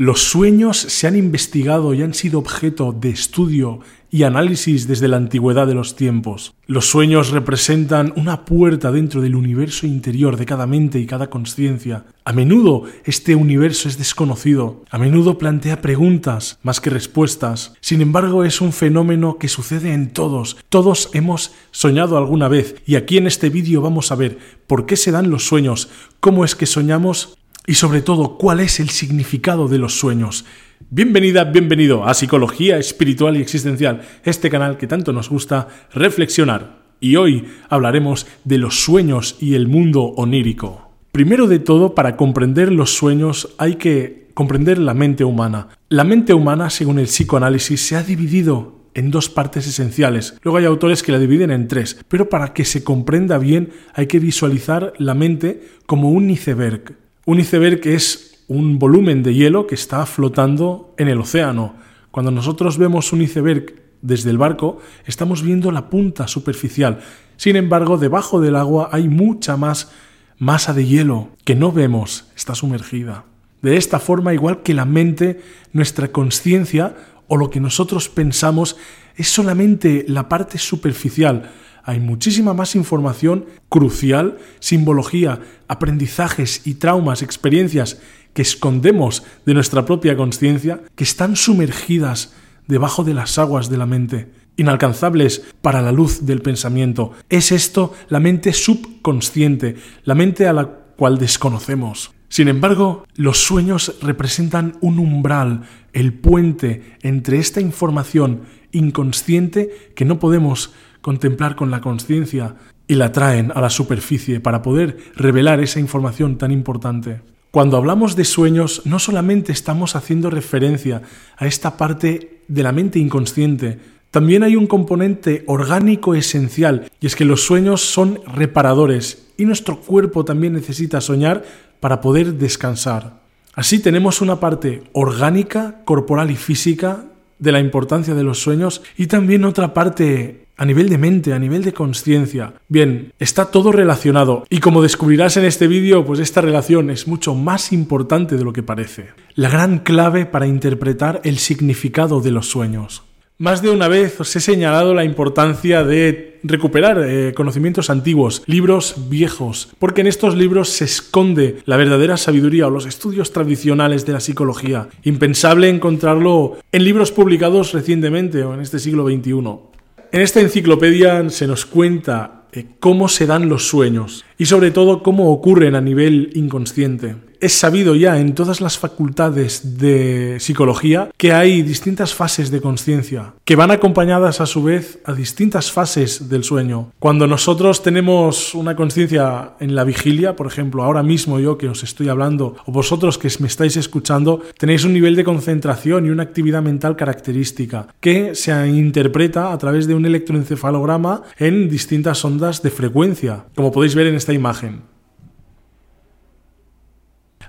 [0.00, 3.80] Los sueños se han investigado y han sido objeto de estudio
[4.10, 6.54] y análisis desde la antigüedad de los tiempos.
[6.66, 12.06] Los sueños representan una puerta dentro del universo interior de cada mente y cada conciencia.
[12.24, 17.74] A menudo este universo es desconocido, a menudo plantea preguntas más que respuestas.
[17.82, 20.56] Sin embargo, es un fenómeno que sucede en todos.
[20.70, 24.96] Todos hemos soñado alguna vez y aquí en este vídeo vamos a ver por qué
[24.96, 25.90] se dan los sueños,
[26.20, 27.36] cómo es que soñamos
[27.66, 30.44] y sobre todo cuál es el significado de los sueños.
[30.88, 36.80] Bienvenida, bienvenido a Psicología Espiritual y Existencial, este canal que tanto nos gusta reflexionar.
[37.00, 40.90] Y hoy hablaremos de los sueños y el mundo onírico.
[41.12, 45.68] Primero de todo, para comprender los sueños hay que comprender la mente humana.
[45.88, 50.36] La mente humana, según el psicoanálisis, se ha dividido en dos partes esenciales.
[50.42, 54.06] Luego hay autores que la dividen en tres, pero para que se comprenda bien hay
[54.06, 56.96] que visualizar la mente como un iceberg.
[57.26, 61.74] Un iceberg es un volumen de hielo que está flotando en el océano.
[62.10, 67.00] Cuando nosotros vemos un iceberg desde el barco, estamos viendo la punta superficial.
[67.36, 69.92] Sin embargo, debajo del agua hay mucha más
[70.38, 73.24] masa de hielo que no vemos, está sumergida.
[73.60, 75.42] De esta forma, igual que la mente,
[75.74, 76.96] nuestra conciencia
[77.28, 78.76] o lo que nosotros pensamos
[79.14, 81.50] es solamente la parte superficial.
[81.84, 88.00] Hay muchísima más información crucial, simbología, aprendizajes y traumas, experiencias
[88.34, 92.34] que escondemos de nuestra propia conciencia, que están sumergidas
[92.66, 97.12] debajo de las aguas de la mente, inalcanzables para la luz del pensamiento.
[97.28, 102.12] Es esto la mente subconsciente, la mente a la cual desconocemos.
[102.28, 110.20] Sin embargo, los sueños representan un umbral, el puente entre esta información inconsciente que no
[110.20, 112.56] podemos contemplar con la conciencia
[112.86, 117.20] y la traen a la superficie para poder revelar esa información tan importante.
[117.50, 121.02] Cuando hablamos de sueños, no solamente estamos haciendo referencia
[121.36, 123.78] a esta parte de la mente inconsciente,
[124.10, 129.80] también hay un componente orgánico esencial, y es que los sueños son reparadores, y nuestro
[129.80, 131.44] cuerpo también necesita soñar
[131.78, 133.20] para poder descansar.
[133.54, 137.04] Así tenemos una parte orgánica, corporal y física
[137.38, 141.38] de la importancia de los sueños, y también otra parte a nivel de mente, a
[141.38, 142.52] nivel de conciencia.
[142.68, 147.34] Bien, está todo relacionado y como descubrirás en este vídeo, pues esta relación es mucho
[147.34, 149.06] más importante de lo que parece.
[149.34, 153.04] La gran clave para interpretar el significado de los sueños.
[153.38, 159.08] Más de una vez os he señalado la importancia de recuperar eh, conocimientos antiguos, libros
[159.08, 164.12] viejos, porque en estos libros se esconde la verdadera sabiduría o los estudios tradicionales de
[164.12, 164.88] la psicología.
[165.04, 169.69] Impensable encontrarlo en libros publicados recientemente o en este siglo XXI.
[170.12, 175.04] En esta enciclopedia se nos cuenta eh, cómo se dan los sueños y sobre todo
[175.04, 181.32] cómo ocurren a nivel inconsciente es sabido ya en todas las facultades de psicología que
[181.32, 186.44] hay distintas fases de conciencia, que van acompañadas a su vez a distintas fases del
[186.44, 186.92] sueño.
[186.98, 191.82] Cuando nosotros tenemos una conciencia en la vigilia, por ejemplo, ahora mismo yo que os
[191.82, 196.24] estoy hablando, o vosotros que me estáis escuchando, tenéis un nivel de concentración y una
[196.24, 202.70] actividad mental característica que se interpreta a través de un electroencefalograma en distintas ondas de
[202.70, 204.82] frecuencia, como podéis ver en esta imagen.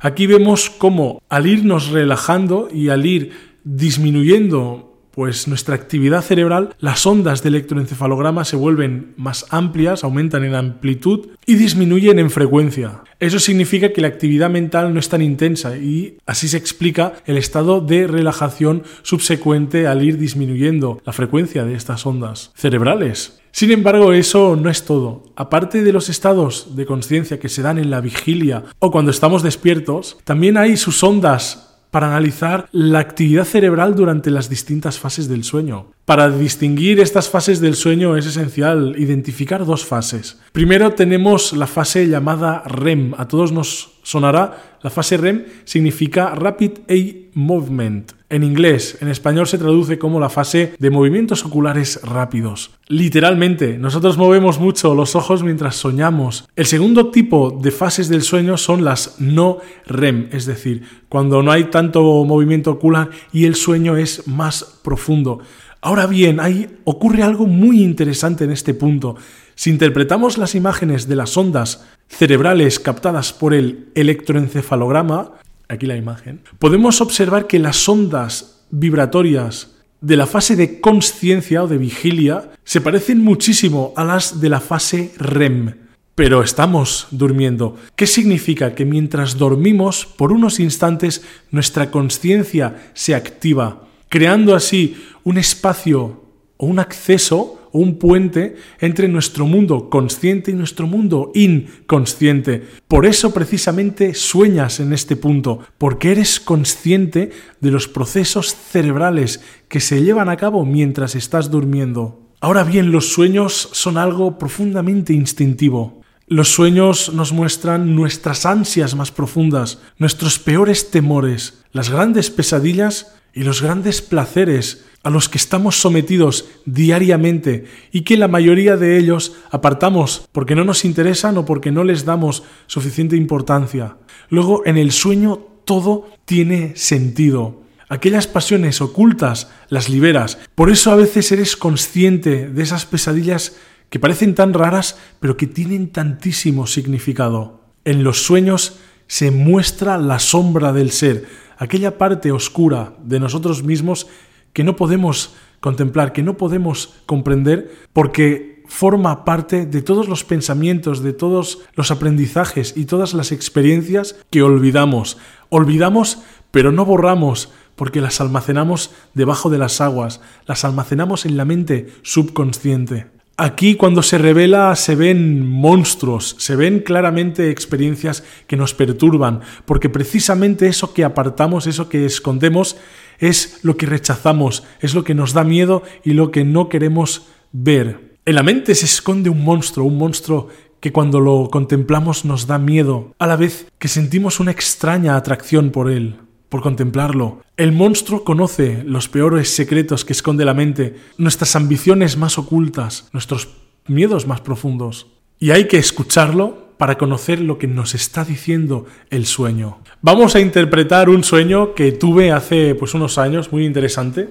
[0.03, 7.05] Aquí vemos cómo al irnos relajando y al ir disminuyendo pues nuestra actividad cerebral, las
[7.05, 13.03] ondas de electroencefalograma se vuelven más amplias, aumentan en amplitud y disminuyen en frecuencia.
[13.19, 17.37] Eso significa que la actividad mental no es tan intensa y así se explica el
[17.37, 23.41] estado de relajación subsecuente al ir disminuyendo la frecuencia de estas ondas cerebrales.
[23.51, 25.23] Sin embargo, eso no es todo.
[25.35, 29.43] Aparte de los estados de conciencia que se dan en la vigilia o cuando estamos
[29.43, 35.43] despiertos, también hay sus ondas para analizar la actividad cerebral durante las distintas fases del
[35.43, 35.87] sueño.
[36.05, 40.39] Para distinguir estas fases del sueño es esencial identificar dos fases.
[40.53, 43.13] Primero tenemos la fase llamada REM.
[43.17, 48.13] A todos nos sonará, la fase REM significa Rapid Eye Movement.
[48.29, 52.71] En inglés, en español se traduce como la fase de movimientos oculares rápidos.
[52.87, 56.47] Literalmente, nosotros movemos mucho los ojos mientras soñamos.
[56.55, 61.51] El segundo tipo de fases del sueño son las no REM, es decir, cuando no
[61.51, 65.39] hay tanto movimiento ocular y el sueño es más profundo.
[65.81, 69.15] Ahora bien, ahí ocurre algo muy interesante en este punto.
[69.55, 75.31] Si interpretamos las imágenes de las ondas cerebrales captadas por el electroencefalograma,
[75.67, 79.71] aquí la imagen, podemos observar que las ondas vibratorias
[80.01, 84.59] de la fase de conciencia o de vigilia se parecen muchísimo a las de la
[84.59, 85.75] fase REM.
[86.13, 87.77] pero estamos durmiendo.
[87.95, 88.75] ¿Qué significa?
[88.75, 96.25] Que mientras dormimos, por unos instantes, nuestra conciencia se activa, creando así un espacio
[96.57, 102.63] o un acceso un puente entre nuestro mundo consciente y nuestro mundo inconsciente.
[102.87, 109.79] Por eso precisamente sueñas en este punto, porque eres consciente de los procesos cerebrales que
[109.79, 112.19] se llevan a cabo mientras estás durmiendo.
[112.39, 116.01] Ahora bien, los sueños son algo profundamente instintivo.
[116.27, 123.43] Los sueños nos muestran nuestras ansias más profundas, nuestros peores temores, las grandes pesadillas y
[123.43, 129.35] los grandes placeres a los que estamos sometidos diariamente y que la mayoría de ellos
[129.49, 133.97] apartamos porque no nos interesan o porque no les damos suficiente importancia.
[134.29, 137.61] Luego, en el sueño todo tiene sentido.
[137.89, 140.37] Aquellas pasiones ocultas las liberas.
[140.55, 143.57] Por eso a veces eres consciente de esas pesadillas
[143.89, 147.61] que parecen tan raras pero que tienen tantísimo significado.
[147.83, 148.77] En los sueños
[149.07, 151.25] se muestra la sombra del ser,
[151.57, 154.07] aquella parte oscura de nosotros mismos
[154.53, 161.03] que no podemos contemplar, que no podemos comprender, porque forma parte de todos los pensamientos,
[161.03, 165.17] de todos los aprendizajes y todas las experiencias que olvidamos.
[165.49, 166.19] Olvidamos,
[166.51, 171.87] pero no borramos, porque las almacenamos debajo de las aguas, las almacenamos en la mente
[172.01, 173.07] subconsciente.
[173.37, 179.89] Aquí cuando se revela se ven monstruos, se ven claramente experiencias que nos perturban, porque
[179.89, 182.77] precisamente eso que apartamos, eso que escondemos,
[183.21, 187.27] es lo que rechazamos, es lo que nos da miedo y lo que no queremos
[187.53, 188.17] ver.
[188.25, 190.49] En la mente se esconde un monstruo, un monstruo
[190.81, 195.69] que cuando lo contemplamos nos da miedo, a la vez que sentimos una extraña atracción
[195.69, 196.17] por él,
[196.49, 197.43] por contemplarlo.
[197.55, 203.49] El monstruo conoce los peores secretos que esconde la mente, nuestras ambiciones más ocultas, nuestros
[203.87, 205.07] miedos más profundos.
[205.39, 209.80] Y hay que escucharlo para conocer lo que nos está diciendo el sueño.
[210.03, 214.29] Vamos a interpretar un sueño que tuve hace pues unos años, muy interesante.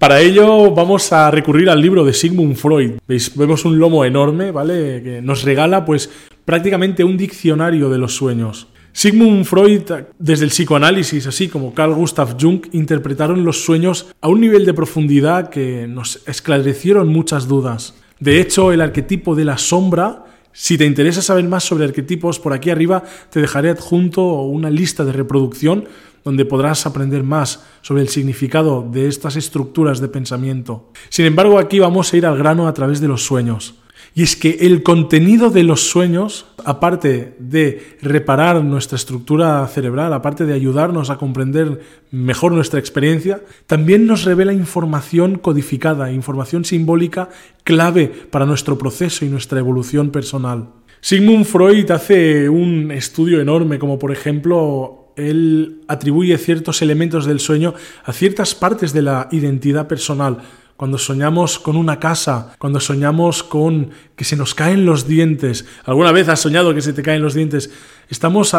[0.00, 2.94] Para ello vamos a recurrir al libro de Sigmund Freud.
[3.06, 3.30] ¿Veis?
[3.36, 5.00] Vemos un lomo enorme, ¿vale?
[5.04, 6.10] Que nos regala pues
[6.44, 8.66] prácticamente un diccionario de los sueños.
[8.90, 9.82] Sigmund Freud,
[10.18, 14.74] desde el psicoanálisis, así como Carl Gustav Jung, interpretaron los sueños a un nivel de
[14.74, 17.94] profundidad que nos esclarecieron muchas dudas.
[18.18, 20.23] De hecho, el arquetipo de la sombra
[20.54, 25.04] si te interesa saber más sobre arquetipos, por aquí arriba te dejaré adjunto una lista
[25.04, 25.88] de reproducción
[26.22, 30.90] donde podrás aprender más sobre el significado de estas estructuras de pensamiento.
[31.10, 33.74] Sin embargo, aquí vamos a ir al grano a través de los sueños.
[34.16, 40.46] Y es que el contenido de los sueños, aparte de reparar nuestra estructura cerebral, aparte
[40.46, 41.80] de ayudarnos a comprender
[42.12, 47.28] mejor nuestra experiencia, también nos revela información codificada, información simbólica
[47.64, 50.68] clave para nuestro proceso y nuestra evolución personal.
[51.00, 57.74] Sigmund Freud hace un estudio enorme, como por ejemplo él atribuye ciertos elementos del sueño
[58.04, 60.38] a ciertas partes de la identidad personal
[60.76, 65.66] cuando soñamos con una casa, cuando soñamos con que se nos caen los dientes.
[65.84, 67.70] ¿Alguna vez has soñado que se te caen los dientes?
[68.08, 68.54] Estamos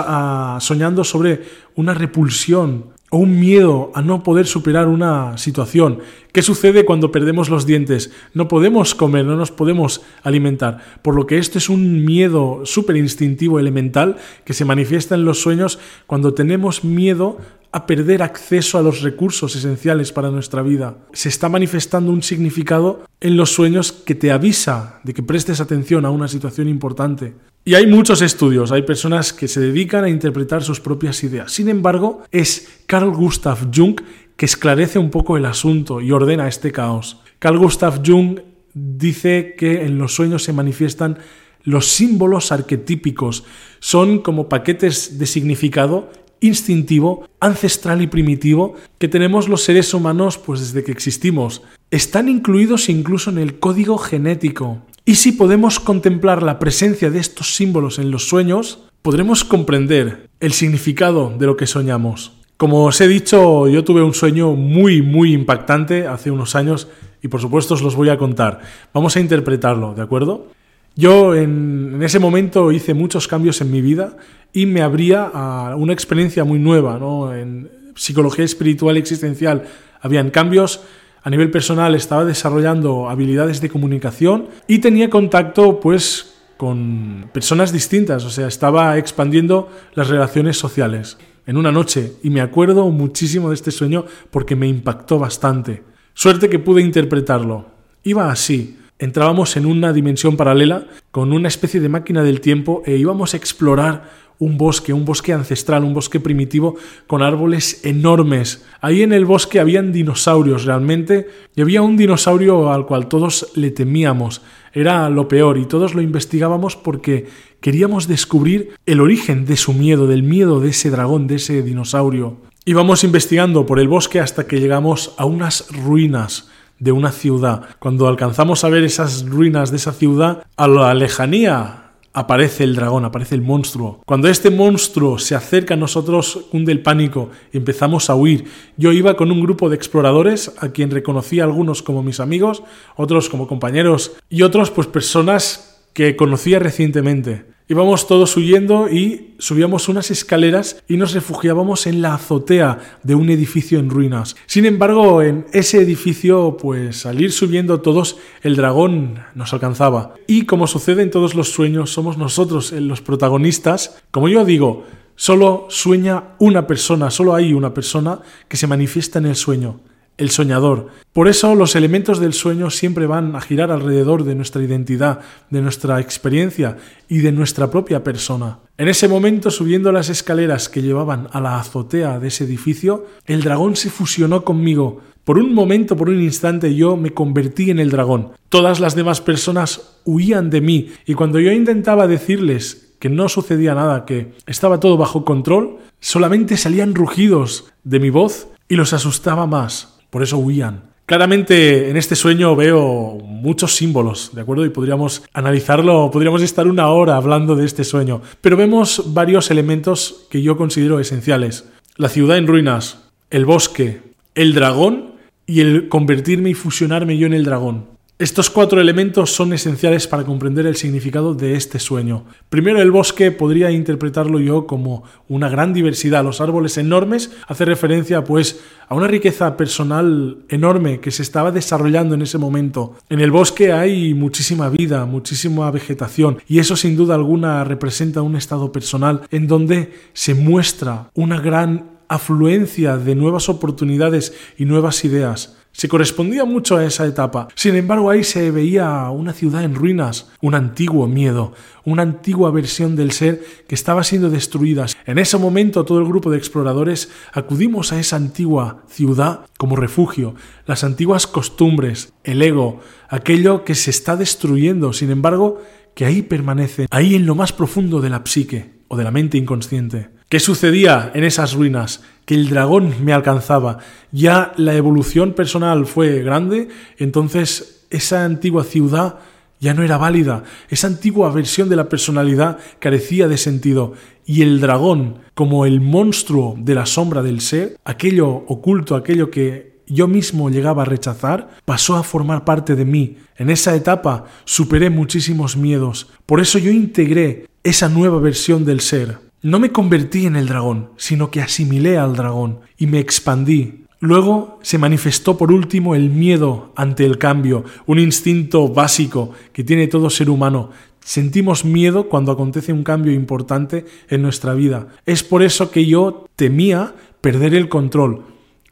[0.59, 1.43] soñando sobre
[1.75, 5.99] una repulsión o un miedo a no poder superar una situación.
[6.31, 8.11] ¿Qué sucede cuando perdemos los dientes?
[8.33, 10.79] No podemos comer, no nos podemos alimentar.
[11.01, 15.39] Por lo que esto es un miedo súper instintivo, elemental, que se manifiesta en los
[15.39, 17.37] sueños cuando tenemos miedo
[17.75, 20.95] a perder acceso a los recursos esenciales para nuestra vida.
[21.11, 26.05] Se está manifestando un significado en los sueños que te avisa de que prestes atención
[26.05, 27.33] a una situación importante.
[27.65, 31.51] Y hay muchos estudios, hay personas que se dedican a interpretar sus propias ideas.
[31.51, 33.99] Sin embargo, es Carl Gustav Jung
[34.37, 37.19] que esclarece un poco el asunto y ordena este caos.
[37.39, 38.39] Carl Gustav Jung
[38.73, 41.17] dice que en los sueños se manifiestan
[41.65, 43.43] los símbolos arquetípicos.
[43.79, 50.59] Son como paquetes de significado instintivo, ancestral y primitivo que tenemos los seres humanos pues
[50.59, 51.61] desde que existimos.
[51.91, 54.81] Están incluidos incluso en el código genético.
[55.05, 60.53] Y si podemos contemplar la presencia de estos símbolos en los sueños, podremos comprender el
[60.53, 62.33] significado de lo que soñamos.
[62.57, 66.87] Como os he dicho, yo tuve un sueño muy, muy impactante hace unos años
[67.21, 68.61] y por supuesto os los voy a contar.
[68.93, 70.47] Vamos a interpretarlo, ¿de acuerdo?
[70.95, 74.15] Yo en, ese momento hice muchos cambios en mi vida
[74.53, 76.97] y me abría a una experiencia muy nueva.
[76.97, 77.33] ¿no?
[77.35, 79.63] En psicología espiritual y existencial
[80.01, 80.81] habían cambios.
[81.23, 88.23] A nivel personal estaba desarrollando habilidades de comunicación y tenía contacto pues con personas distintas,
[88.23, 93.55] o sea, estaba expandiendo las relaciones sociales en una noche y me acuerdo muchísimo de
[93.55, 95.83] este sueño porque me impactó bastante.
[96.13, 97.65] Suerte que pude interpretarlo.
[98.03, 98.77] Iba así.
[98.99, 103.37] Entrábamos en una dimensión paralela con una especie de máquina del tiempo e íbamos a
[103.37, 106.75] explorar un bosque, un bosque ancestral, un bosque primitivo
[107.07, 108.65] con árboles enormes.
[108.81, 113.71] Ahí en el bosque habían dinosaurios realmente y había un dinosaurio al cual todos le
[113.71, 114.41] temíamos.
[114.73, 117.27] Era lo peor y todos lo investigábamos porque
[117.61, 122.37] queríamos descubrir el origen de su miedo, del miedo de ese dragón, de ese dinosaurio.
[122.65, 127.63] Íbamos investigando por el bosque hasta que llegamos a unas ruinas de una ciudad.
[127.79, 131.81] Cuando alcanzamos a ver esas ruinas de esa ciudad, a la lejanía
[132.15, 134.01] aparece el dragón, aparece el monstruo.
[134.05, 138.45] Cuando este monstruo se acerca a nosotros, hunde el pánico y empezamos a huir.
[138.77, 142.63] Yo iba con un grupo de exploradores a quien reconocí algunos como mis amigos,
[142.95, 147.54] otros como compañeros y otros pues personas que conocía recientemente.
[147.67, 153.31] Íbamos todos huyendo y subíamos unas escaleras y nos refugiábamos en la azotea de un
[153.31, 154.35] edificio en ruinas.
[154.45, 160.13] Sin embargo, en ese edificio, pues al ir subiendo todos, el dragón nos alcanzaba.
[160.27, 163.97] Y como sucede en todos los sueños, somos nosotros los protagonistas.
[164.11, 169.25] Como yo digo, solo sueña una persona, solo hay una persona que se manifiesta en
[169.25, 169.79] el sueño
[170.17, 170.87] el soñador.
[171.13, 175.19] Por eso los elementos del sueño siempre van a girar alrededor de nuestra identidad,
[175.49, 176.77] de nuestra experiencia
[177.09, 178.59] y de nuestra propia persona.
[178.77, 183.43] En ese momento, subiendo las escaleras que llevaban a la azotea de ese edificio, el
[183.43, 185.01] dragón se fusionó conmigo.
[185.23, 188.31] Por un momento, por un instante, yo me convertí en el dragón.
[188.49, 193.73] Todas las demás personas huían de mí y cuando yo intentaba decirles que no sucedía
[193.73, 199.47] nada, que estaba todo bajo control, solamente salían rugidos de mi voz y los asustaba
[199.47, 200.83] más por eso huían.
[201.05, 204.65] Claramente en este sueño veo muchos símbolos, ¿de acuerdo?
[204.65, 210.25] Y podríamos analizarlo, podríamos estar una hora hablando de este sueño, pero vemos varios elementos
[210.29, 211.67] que yo considero esenciales.
[211.97, 214.03] La ciudad en ruinas, el bosque,
[214.35, 217.87] el dragón y el convertirme y fusionarme yo en el dragón.
[218.17, 222.23] Estos cuatro elementos son esenciales para comprender el significado de este sueño.
[222.47, 226.23] Primero, el bosque podría interpretarlo yo como una gran diversidad.
[226.23, 232.15] Los árboles enormes hace referencia pues a una riqueza personal enorme que se estaba desarrollando
[232.15, 232.95] en ese momento.
[233.09, 238.37] En el bosque hay muchísima vida, muchísima vegetación y eso sin duda alguna representa un
[238.37, 245.57] estado personal en donde se muestra una gran afluencia de nuevas oportunidades y nuevas ideas.
[245.75, 247.49] Se correspondía mucho a esa etapa.
[247.53, 251.51] Sin embargo, ahí se veía una ciudad en ruinas, un antiguo miedo,
[251.83, 254.85] una antigua versión del ser que estaba siendo destruida.
[255.05, 260.35] En ese momento todo el grupo de exploradores acudimos a esa antigua ciudad como refugio,
[260.65, 262.79] las antiguas costumbres, el ego,
[263.09, 265.61] aquello que se está destruyendo, sin embargo,
[265.93, 269.37] que ahí permanece, ahí en lo más profundo de la psique o de la mente
[269.37, 270.15] inconsciente.
[270.29, 272.01] ¿Qué sucedía en esas ruinas?
[272.25, 273.79] Que el dragón me alcanzaba.
[274.11, 279.19] Ya la evolución personal fue grande, entonces esa antigua ciudad
[279.59, 280.43] ya no era válida.
[280.69, 283.93] Esa antigua versión de la personalidad carecía de sentido.
[284.25, 289.75] Y el dragón, como el monstruo de la sombra del ser, aquello oculto, aquello que
[289.87, 293.17] yo mismo llegaba a rechazar, pasó a formar parte de mí.
[293.37, 296.09] En esa etapa superé muchísimos miedos.
[296.25, 299.24] Por eso yo integré esa nueva versión del ser.
[299.45, 303.85] No me convertí en el dragón, sino que asimilé al dragón y me expandí.
[303.99, 309.85] Luego se manifestó por último el miedo ante el cambio, un instinto básico que tiene
[309.85, 310.71] todo ser humano.
[310.99, 314.87] Sentimos miedo cuando acontece un cambio importante en nuestra vida.
[315.05, 318.23] Es por eso que yo temía perder el control.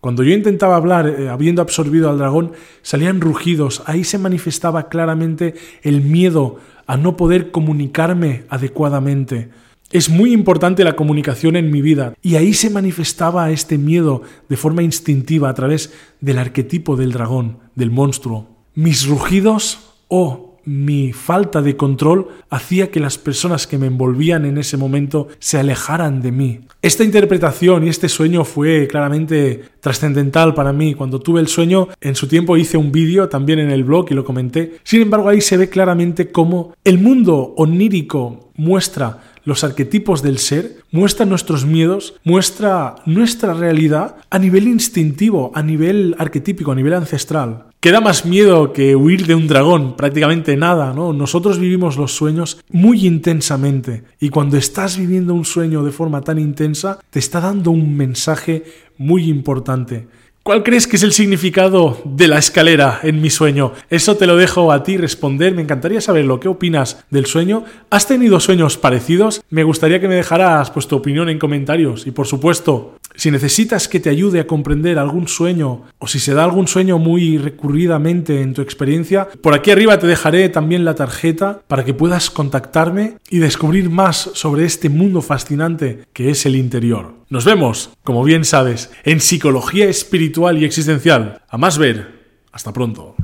[0.01, 3.84] Cuando yo intentaba hablar, eh, habiendo absorbido al dragón, salían rugidos.
[3.86, 5.53] Ahí se manifestaba claramente
[5.84, 9.51] el miedo a no poder comunicarme adecuadamente.
[9.93, 14.57] Es muy importante la comunicación en mi vida y ahí se manifestaba este miedo de
[14.57, 18.47] forma instintiva a través del arquetipo del dragón, del monstruo.
[18.73, 24.57] Mis rugidos o mi falta de control hacía que las personas que me envolvían en
[24.57, 26.62] ese momento se alejaran de mí.
[26.81, 30.95] Esta interpretación y este sueño fue claramente trascendental para mí.
[30.95, 34.15] Cuando tuve el sueño, en su tiempo hice un vídeo también en el blog y
[34.15, 34.79] lo comenté.
[34.83, 40.77] Sin embargo, ahí se ve claramente cómo el mundo onírico muestra los arquetipos del ser,
[40.91, 47.65] muestra nuestros miedos, muestra nuestra realidad a nivel instintivo, a nivel arquetípico, a nivel ancestral.
[47.79, 51.12] Queda más miedo que huir de un dragón, prácticamente nada, ¿no?
[51.12, 56.39] Nosotros vivimos los sueños muy intensamente y cuando estás viviendo un sueño de forma tan
[56.39, 58.63] intensa, te está dando un mensaje
[58.97, 60.07] muy importante.
[60.43, 63.71] ¿Cuál crees que es el significado de la escalera en mi sueño?
[63.89, 65.55] Eso te lo dejo a ti responder.
[65.55, 67.63] Me encantaría saber lo que opinas del sueño.
[67.89, 69.41] ¿Has tenido sueños parecidos?
[69.50, 72.05] Me gustaría que me dejaras pues, tu opinión en comentarios.
[72.07, 76.34] Y por supuesto, Si necesitas que te ayude a comprender algún sueño o si se
[76.34, 80.96] da algún sueño muy recurridamente en tu experiencia, por aquí arriba te dejaré también la
[80.96, 86.55] tarjeta para que puedas contactarme y descubrir más sobre este mundo fascinante que es el
[86.55, 87.13] interior.
[87.29, 91.41] Nos vemos, como bien sabes, en psicología espiritual y existencial.
[91.48, 92.24] A más ver.
[92.51, 93.15] Hasta pronto.